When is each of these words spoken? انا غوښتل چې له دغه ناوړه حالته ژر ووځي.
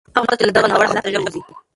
انا 0.17 0.21
غوښتل 0.23 0.37
چې 0.39 0.45
له 0.47 0.53
دغه 0.55 0.67
ناوړه 0.69 0.87
حالته 0.89 1.11
ژر 1.13 1.21
ووځي. 1.21 1.41